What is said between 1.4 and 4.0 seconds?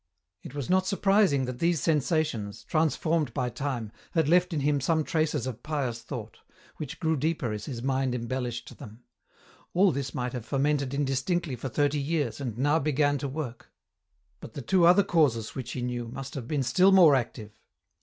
that these sensations, transformed by time,